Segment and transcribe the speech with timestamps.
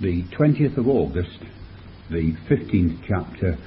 [0.00, 1.38] the 20th of August,
[2.10, 3.58] the 15th chapter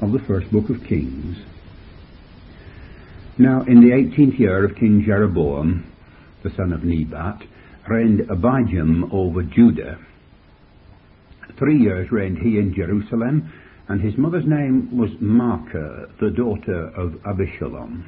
[0.00, 1.36] of the first book of Kings.
[3.38, 5.92] Now, in the 18th year of King Jeroboam,
[6.44, 7.42] the son of Nebat,
[7.88, 9.98] reigned Abijam over Judah.
[11.58, 13.52] Three years reigned he in Jerusalem,
[13.88, 18.04] and his mother's name was Maachah, the daughter of Abishalom.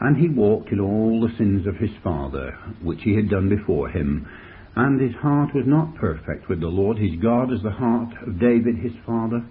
[0.00, 3.88] And he walked in all the sins of his father, which he had done before
[3.88, 4.26] him,
[4.74, 8.40] and his heart was not perfect with the Lord his God as the heart of
[8.40, 9.44] David his father.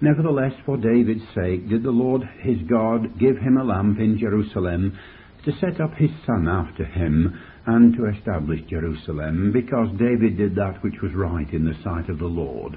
[0.00, 4.98] Nevertheless, for David's sake did the Lord his God give him a lamp in Jerusalem
[5.44, 10.82] to set up his son after him and to establish Jerusalem, because David did that
[10.82, 12.76] which was right in the sight of the Lord,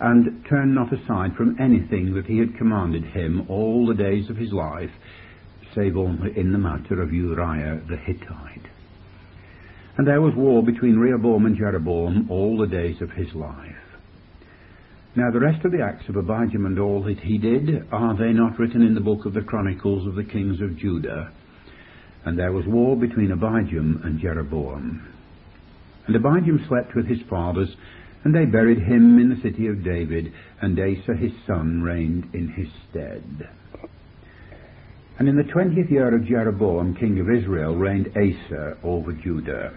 [0.00, 4.36] and turned not aside from anything that he had commanded him all the days of
[4.36, 4.90] his life,
[5.74, 8.66] save only in the matter of Uriah the Hittite.
[9.98, 13.74] And there was war between Rehoboam and Jeroboam all the days of his life.
[15.16, 18.32] Now the rest of the acts of Abijam and all that he did, are they
[18.32, 21.32] not written in the book of the Chronicles of the kings of Judah?
[22.24, 25.04] And there was war between Abijam and Jeroboam.
[26.06, 27.74] And Abijam slept with his fathers,
[28.22, 30.32] and they buried him in the city of David,
[30.62, 33.48] and Asa his son reigned in his stead.
[35.18, 39.72] And in the twentieth year of Jeroboam, king of Israel, reigned Asa over Judah.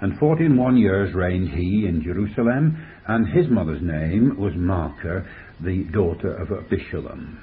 [0.00, 5.26] And forty and one years reigned he in Jerusalem, and his mother's name was Maachah,
[5.60, 7.38] the daughter of Abishalom.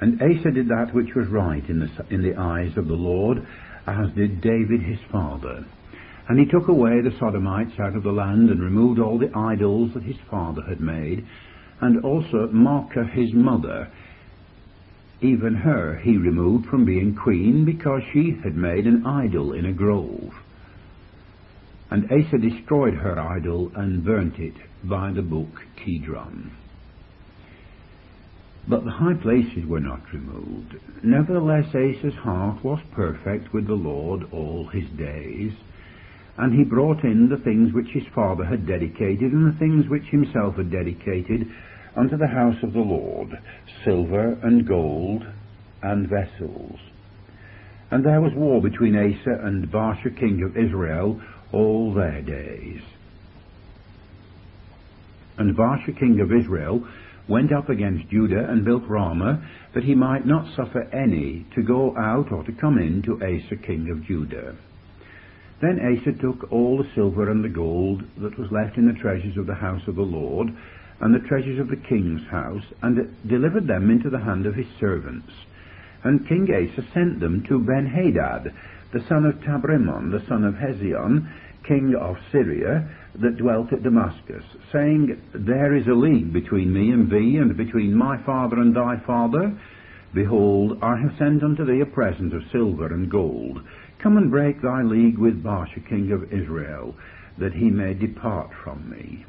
[0.00, 3.46] And Asa did that which was right in the, in the eyes of the Lord,
[3.86, 5.66] as did David his father.
[6.28, 9.92] And he took away the Sodomites out of the land, and removed all the idols
[9.94, 11.26] that his father had made,
[11.80, 13.90] and also Maachah his mother.
[15.20, 19.72] Even her he removed from being queen, because she had made an idol in a
[19.72, 20.32] grove.
[21.90, 26.52] And Asa destroyed her idol and burnt it by the brook Kidron.
[28.68, 30.76] But the high places were not removed.
[31.02, 35.52] Nevertheless, Asa's heart was perfect with the Lord all his days.
[36.36, 40.04] And he brought in the things which his father had dedicated, and the things which
[40.10, 41.50] himself had dedicated,
[41.96, 43.30] unto the house of the Lord,
[43.84, 45.26] silver and gold
[45.82, 46.78] and vessels.
[47.90, 51.20] And there was war between Asa and Baasha king of Israel
[51.52, 52.80] all their days.
[55.36, 56.86] And Baasha king of Israel
[57.28, 61.96] went up against Judah and built Ramah, that he might not suffer any to go
[61.96, 64.56] out or to come in to Asa king of Judah.
[65.60, 69.36] Then Asa took all the silver and the gold that was left in the treasures
[69.36, 70.48] of the house of the Lord,
[71.00, 74.66] and the treasures of the king's house, and delivered them into the hand of his
[74.80, 75.30] servants.
[76.04, 78.54] And King Asa sent them to Benhadad,
[78.92, 81.28] the son of Tabrimon, the son of Hezion,
[81.64, 82.88] king of Syria,
[83.20, 87.94] that dwelt at Damascus, saying, There is a league between me and thee, and between
[87.94, 89.58] my father and thy father.
[90.14, 93.60] Behold, I have sent unto thee a present of silver and gold.
[93.98, 96.94] Come and break thy league with Baasha king of Israel,
[97.36, 99.26] that he may depart from me.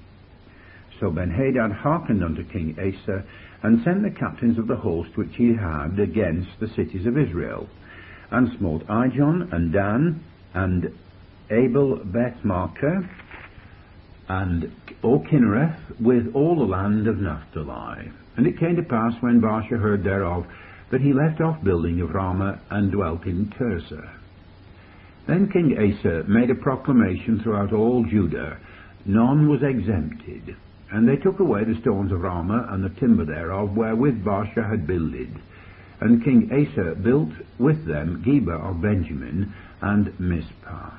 [1.02, 3.26] So Benhadad hearkened unto King Asa,
[3.64, 7.68] and sent the captains of the host which he had against the cities of Israel
[8.32, 10.24] and smote Ijon and Dan
[10.54, 10.94] and
[11.50, 13.10] Abel Bethmaachah
[14.30, 14.72] and
[15.04, 15.18] O
[16.00, 18.12] with all the land of Naphtali.
[18.38, 20.46] And it came to pass when Baasha heard thereof
[20.92, 24.10] that he left off building of Ramah and dwelt in Tirzah.
[25.28, 28.58] Then King Asa made a proclamation throughout all Judah,
[29.06, 30.56] none was exempted.
[30.92, 34.88] And they took away the stones of Ramah and the timber thereof, wherewith Baasha had
[34.88, 35.30] builded.
[36.02, 40.92] And King Asa built with them Geba of Benjamin and Mizpah.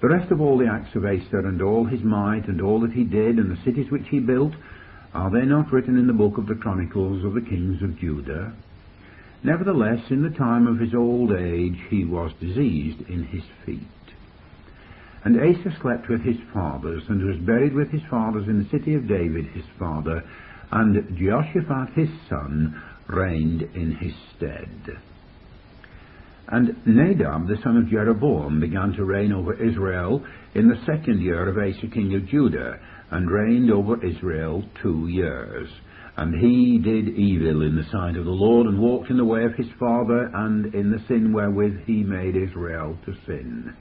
[0.00, 2.92] The rest of all the acts of Asa and all his might and all that
[2.92, 4.52] he did and the cities which he built,
[5.14, 8.52] are they not written in the book of the Chronicles of the kings of Judah?
[9.42, 13.80] Nevertheless, in the time of his old age he was diseased in his feet.
[15.24, 18.94] And Asa slept with his fathers, and was buried with his fathers in the city
[18.94, 20.22] of David his father,
[20.70, 24.98] and Jehoshaphat his son reigned in his stead.
[26.48, 30.24] And Nadab the son of Jeroboam began to reign over Israel
[30.54, 32.78] in the second year of Asa king of Judah,
[33.10, 35.68] and reigned over Israel two years.
[36.16, 39.44] And he did evil in the sight of the Lord, and walked in the way
[39.44, 43.74] of his father, and in the sin wherewith he made Israel to sin.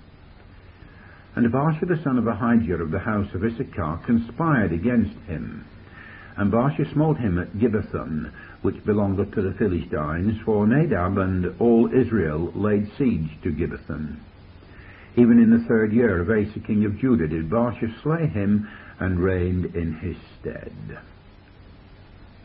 [1.36, 5.66] And Baasha the son of Ahijah of the house of Issachar conspired against him.
[6.38, 11.90] And Baasha smote him at Gibbethon, which belonged to the Philistines, for Nadab and all
[11.94, 14.18] Israel laid siege to Gibbethon.
[15.16, 18.68] Even in the third year of Asa king of Judah did Baasha slay him
[19.00, 20.74] and reigned in his stead.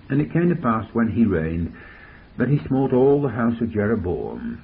[0.08, 1.75] And it came to pass when he reigned
[2.38, 4.62] that he smote all the house of Jeroboam.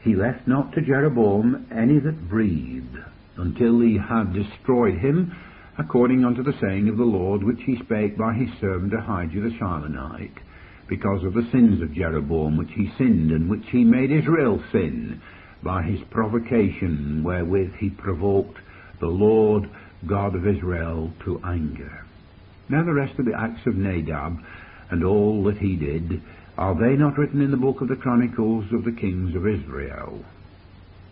[0.00, 2.98] He left not to Jeroboam any that breathed,
[3.36, 5.34] until he had destroyed him,
[5.78, 9.56] according unto the saying of the Lord, which he spake by his servant Ahijah the
[9.58, 10.38] Shilonite,
[10.88, 15.20] because of the sins of Jeroboam, which he sinned, and which he made Israel sin,
[15.62, 18.58] by his provocation wherewith he provoked
[19.00, 19.70] the Lord
[20.06, 22.04] God of Israel to anger.
[22.68, 24.38] Now the rest of the acts of Nadab,
[24.90, 26.20] and all that he did,
[26.58, 30.22] are they not written in the book of the Chronicles of the kings of Israel?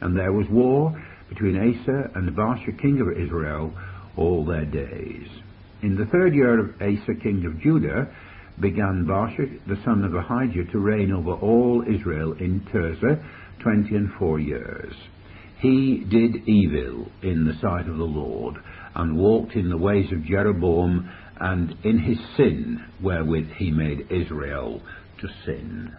[0.00, 3.72] And there was war between Asa and Baasha king of Israel
[4.16, 5.28] all their days.
[5.82, 8.08] In the third year of Asa king of Judah
[8.60, 13.22] began Baasha the son of Ahijah to reign over all Israel in Tirzah
[13.60, 14.94] twenty and four years.
[15.60, 18.56] He did evil in the sight of the Lord,
[18.94, 24.82] and walked in the ways of Jeroboam, and in his sin wherewith he made Israel
[25.20, 25.94] to sin.